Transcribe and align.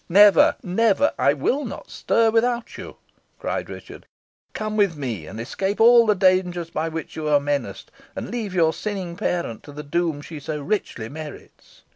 "Never, 0.09 0.55
never! 0.63 1.11
I 1.19 1.33
will 1.33 1.63
not 1.63 1.91
stir 1.91 2.31
without 2.31 2.75
you," 2.75 2.95
cried 3.37 3.69
Richard. 3.69 4.07
"Come 4.53 4.75
with 4.75 4.97
me, 4.97 5.27
and 5.27 5.39
escape 5.39 5.79
all 5.79 6.07
the 6.07 6.15
dangers 6.15 6.71
by 6.71 6.89
which 6.89 7.15
you 7.15 7.27
are 7.27 7.39
menaced, 7.39 7.91
and 8.15 8.31
leave 8.31 8.55
your 8.55 8.73
sinning 8.73 9.15
parent 9.15 9.61
to 9.61 9.71
the 9.71 9.83
doom 9.83 10.21
she 10.23 10.39
so 10.39 10.59
richly 10.59 11.07
merits." 11.07 11.83